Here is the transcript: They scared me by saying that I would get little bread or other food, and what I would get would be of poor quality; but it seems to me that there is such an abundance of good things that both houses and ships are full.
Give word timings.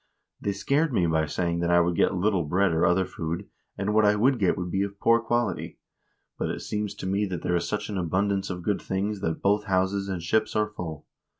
They 0.39 0.51
scared 0.53 0.91
me 0.91 1.05
by 1.05 1.27
saying 1.27 1.59
that 1.59 1.69
I 1.69 1.79
would 1.79 1.95
get 1.95 2.15
little 2.15 2.43
bread 2.43 2.71
or 2.73 2.87
other 2.87 3.05
food, 3.05 3.47
and 3.77 3.93
what 3.93 4.03
I 4.03 4.15
would 4.15 4.39
get 4.39 4.57
would 4.57 4.71
be 4.71 4.81
of 4.81 4.99
poor 4.99 5.19
quality; 5.19 5.77
but 6.39 6.49
it 6.49 6.61
seems 6.61 6.95
to 6.95 7.05
me 7.05 7.27
that 7.27 7.43
there 7.43 7.55
is 7.55 7.67
such 7.69 7.87
an 7.87 7.99
abundance 7.99 8.49
of 8.49 8.63
good 8.63 8.81
things 8.81 9.21
that 9.21 9.43
both 9.43 9.65
houses 9.65 10.09
and 10.09 10.23
ships 10.23 10.55
are 10.55 10.71
full. 10.71 11.05